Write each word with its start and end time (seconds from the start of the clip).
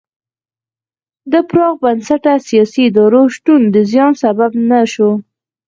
د 1.31 1.33
پراخ 1.49 1.75
بنسټه 1.83 2.33
سیاسي 2.47 2.81
ادارو 2.89 3.21
شتون 3.35 3.61
د 3.73 3.77
زیان 3.91 4.11
سبب 4.23 4.51
نه 4.69 4.79
شو. 4.93 5.11